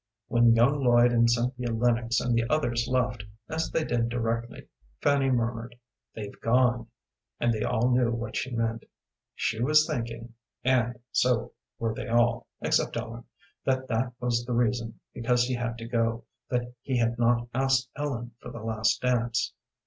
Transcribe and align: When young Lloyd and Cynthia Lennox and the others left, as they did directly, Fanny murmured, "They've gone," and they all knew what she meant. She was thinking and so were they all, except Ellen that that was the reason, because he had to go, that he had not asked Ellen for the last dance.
When 0.29 0.55
young 0.55 0.83
Lloyd 0.83 1.11
and 1.13 1.29
Cynthia 1.29 1.71
Lennox 1.71 2.19
and 2.19 2.35
the 2.35 2.49
others 2.49 2.87
left, 2.87 3.23
as 3.47 3.69
they 3.69 3.83
did 3.83 4.09
directly, 4.09 4.67
Fanny 4.99 5.29
murmured, 5.29 5.77
"They've 6.15 6.41
gone," 6.41 6.87
and 7.39 7.53
they 7.53 7.61
all 7.61 7.91
knew 7.91 8.09
what 8.09 8.35
she 8.35 8.49
meant. 8.49 8.85
She 9.35 9.61
was 9.61 9.85
thinking 9.85 10.33
and 10.63 10.97
so 11.11 11.53
were 11.77 11.93
they 11.93 12.07
all, 12.07 12.47
except 12.61 12.97
Ellen 12.97 13.25
that 13.63 13.87
that 13.89 14.13
was 14.19 14.43
the 14.43 14.53
reason, 14.53 14.99
because 15.13 15.43
he 15.43 15.53
had 15.53 15.77
to 15.77 15.85
go, 15.85 16.23
that 16.49 16.73
he 16.81 16.97
had 16.97 17.19
not 17.19 17.47
asked 17.53 17.91
Ellen 17.95 18.31
for 18.39 18.49
the 18.49 18.63
last 18.63 19.03
dance. 19.03 19.53